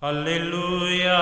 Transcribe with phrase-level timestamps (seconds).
[0.00, 1.18] Aleluya.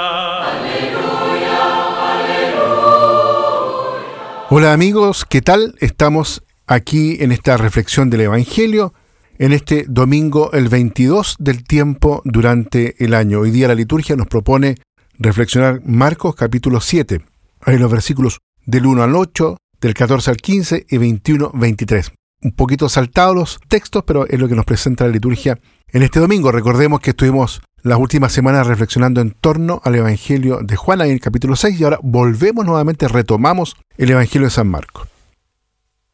[4.51, 5.75] Hola amigos, ¿qué tal?
[5.81, 8.93] Estamos aquí en esta reflexión del Evangelio
[9.39, 13.41] en este domingo el 22 del tiempo durante el año.
[13.41, 14.75] Hoy día la liturgia nos propone
[15.19, 17.25] reflexionar Marcos capítulo 7,
[17.65, 22.13] en los versículos del 1 al 8, del 14 al 15 y 21 23.
[22.43, 25.59] Un poquito saltados los textos, pero es lo que nos presenta la liturgia
[25.89, 26.53] en este domingo.
[26.53, 31.21] Recordemos que estuvimos las últimas semanas reflexionando en torno al Evangelio de Juan en el
[31.21, 35.07] capítulo 6 y ahora volvemos nuevamente, retomamos el Evangelio de San Marcos.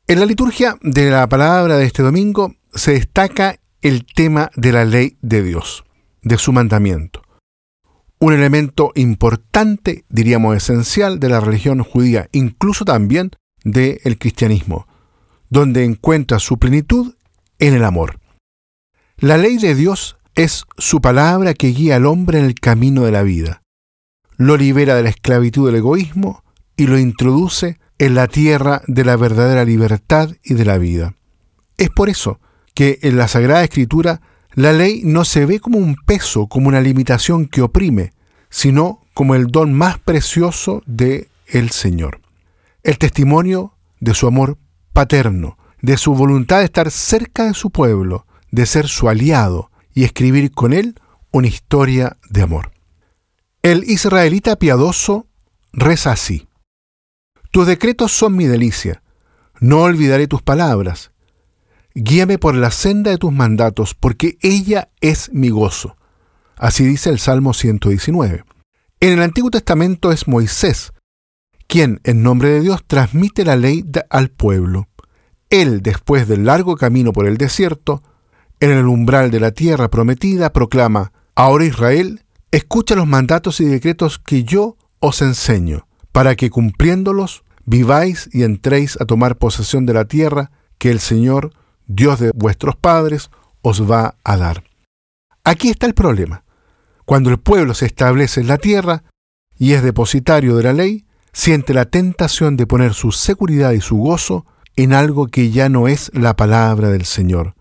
[0.07, 4.85] En la liturgia de la palabra de este domingo se destaca el tema de la
[4.85, 5.85] ley de Dios,
[6.21, 7.23] de su mandamiento.
[8.19, 13.31] Un elemento importante, diríamos esencial, de la religión judía, incluso también
[13.65, 14.87] del cristianismo,
[15.49, 17.15] donde encuentra su plenitud
[17.59, 18.21] en el amor.
[19.17, 23.13] La ley de Dios es su palabra que guía al hombre en el camino de
[23.13, 23.63] la vida.
[24.37, 26.43] Lo libera de la esclavitud del egoísmo
[26.77, 31.15] y lo introduce en la tierra de la verdadera libertad y de la vida.
[31.77, 32.41] Es por eso
[32.75, 34.23] que en la Sagrada Escritura
[34.55, 38.13] la ley no se ve como un peso, como una limitación que oprime,
[38.49, 42.21] sino como el don más precioso de el Señor.
[42.83, 44.59] El testimonio de su amor
[44.93, 50.05] paterno, de su voluntad de estar cerca de su pueblo, de ser su aliado y
[50.05, 50.95] escribir con él
[51.31, 52.73] una historia de amor.
[53.63, 55.27] El israelita piadoso
[55.73, 56.49] reza así.
[57.51, 59.03] Tus decretos son mi delicia.
[59.61, 61.13] No olvidaré tus palabras.
[61.95, 65.97] Guíame por la senda de tus mandatos, porque ella es mi gozo.
[66.57, 68.45] Así dice el Salmo 119.
[69.01, 70.93] En el Antiguo Testamento es Moisés,
[71.67, 74.89] quien en nombre de Dios transmite la ley al pueblo.
[75.51, 78.03] Él, después del largo camino por el desierto,
[78.63, 84.19] en el umbral de la tierra prometida, proclama, Ahora Israel, escucha los mandatos y decretos
[84.21, 90.05] que yo os enseño, para que cumpliéndolos viváis y entréis a tomar posesión de la
[90.05, 91.53] tierra que el Señor
[91.87, 93.31] Dios de vuestros padres,
[93.63, 94.63] os va a dar.
[95.43, 96.45] Aquí está el problema.
[97.05, 99.03] Cuando el pueblo se establece en la tierra
[99.59, 103.97] y es depositario de la ley, siente la tentación de poner su seguridad y su
[103.97, 104.47] gozo
[104.77, 107.55] en algo que ya no es la palabra del Señor,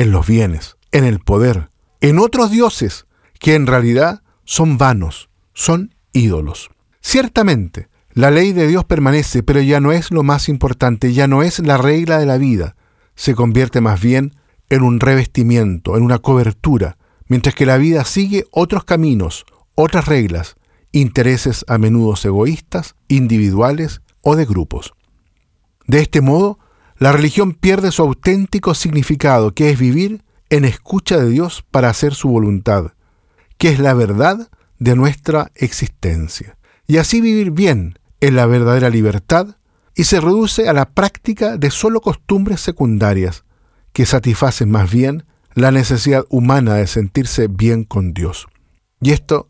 [0.00, 1.68] en los bienes, en el poder,
[2.00, 3.04] en otros dioses
[3.38, 6.70] que en realidad son vanos, son ídolos.
[7.02, 11.42] Ciertamente, la ley de Dios permanece, pero ya no es lo más importante, ya no
[11.42, 12.76] es la regla de la vida,
[13.14, 14.36] se convierte más bien
[14.70, 16.96] en un revestimiento, en una cobertura,
[17.26, 19.44] mientras que la vida sigue otros caminos,
[19.74, 20.56] otras reglas,
[20.92, 24.94] intereses a menudo egoístas, individuales o de grupos.
[25.86, 26.58] De este modo,
[27.00, 32.14] la religión pierde su auténtico significado, que es vivir en escucha de Dios para hacer
[32.14, 32.92] su voluntad,
[33.56, 36.58] que es la verdad de nuestra existencia.
[36.86, 39.56] Y así vivir bien en la verdadera libertad
[39.94, 43.44] y se reduce a la práctica de solo costumbres secundarias
[43.94, 45.24] que satisfacen más bien
[45.54, 48.46] la necesidad humana de sentirse bien con Dios.
[49.00, 49.48] Y esto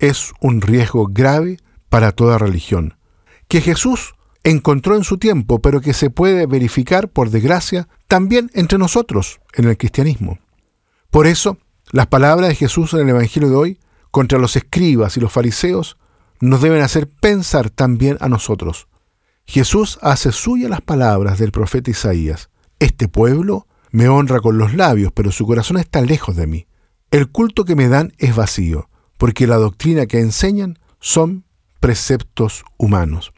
[0.00, 1.58] es un riesgo grave
[1.90, 2.98] para toda religión,
[3.46, 8.78] que Jesús encontró en su tiempo, pero que se puede verificar, por desgracia, también entre
[8.78, 10.38] nosotros en el cristianismo.
[11.10, 11.58] Por eso,
[11.90, 15.96] las palabras de Jesús en el Evangelio de hoy contra los escribas y los fariseos
[16.40, 18.88] nos deben hacer pensar también a nosotros.
[19.46, 22.50] Jesús hace suya las palabras del profeta Isaías.
[22.78, 26.66] Este pueblo me honra con los labios, pero su corazón está lejos de mí.
[27.10, 31.44] El culto que me dan es vacío, porque la doctrina que enseñan son
[31.80, 33.32] preceptos humanos.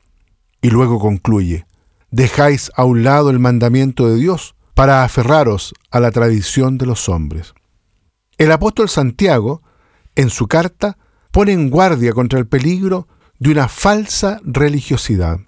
[0.60, 1.66] Y luego concluye,
[2.10, 7.09] dejáis a un lado el mandamiento de Dios para aferraros a la tradición de los
[7.09, 7.54] hombres.
[8.38, 9.62] El apóstol Santiago,
[10.15, 10.98] en su carta,
[11.31, 15.41] pone en guardia contra el peligro de una falsa religiosidad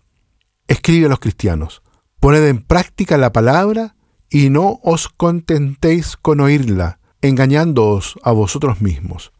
[0.73, 1.83] escribe a los cristianos,
[2.21, 3.95] poned en práctica la palabra
[4.31, 9.33] y no os contentéis con oírla, engañándoos a vosotros mismos.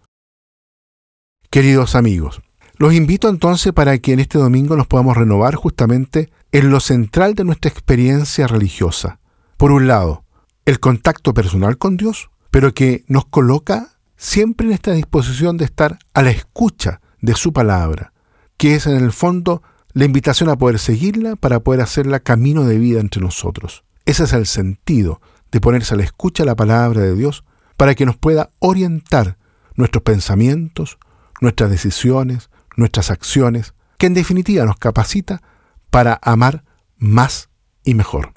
[1.51, 2.43] Queridos amigos,
[2.83, 7.37] los invito entonces para que en este domingo nos podamos renovar justamente en lo central
[7.37, 9.21] de nuestra experiencia religiosa.
[9.57, 10.25] Por un lado,
[10.65, 16.01] el contacto personal con Dios, pero que nos coloca siempre en esta disposición de estar
[16.13, 18.15] a la escucha de su palabra,
[18.57, 19.63] que es en el fondo
[19.93, 23.85] la invitación a poder seguirla para poder hacerla camino de vida entre nosotros.
[24.07, 25.21] Ese es el sentido
[25.53, 27.45] de ponerse a la escucha la palabra de Dios
[27.77, 29.39] para que nos pueda orientar
[29.77, 30.99] nuestros pensamientos,
[31.41, 35.43] nuestras decisiones, nuestras acciones, que en definitiva nos capacita
[35.91, 36.65] para amar
[36.97, 37.49] más
[37.85, 38.33] y mejor.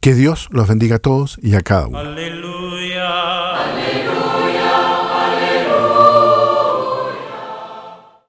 [0.00, 1.98] Que Dios los bendiga a todos y a cada uno.